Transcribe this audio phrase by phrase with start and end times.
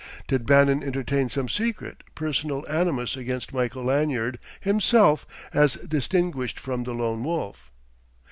[0.27, 6.93] Did Bannon entertain some secret, personal animus against Michael Lanyard himself as distinguished from the
[6.95, 7.71] Lone Wolf?